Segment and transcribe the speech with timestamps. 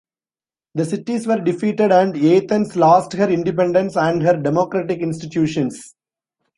[0.73, 5.93] The cities were defeated and Athens lost her independence and her democratic institutions.